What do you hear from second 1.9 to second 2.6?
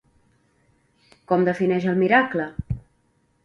el miracle?